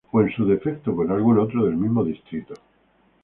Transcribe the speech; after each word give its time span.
O 0.13 0.19
en 0.23 0.31
su 0.33 0.47
defecto 0.47 0.95
con 0.95 1.11
algún 1.11 1.37
otro 1.37 1.63
del 1.65 1.75
mismo 1.77 2.03
distrito. 2.03 2.55